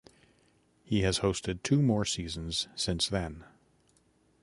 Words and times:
He 0.83 1.03
has 1.03 1.19
hosted 1.19 1.61
two 1.61 1.79
more 1.79 2.05
seasons 2.05 2.67
since 2.75 3.07
then. 3.07 3.43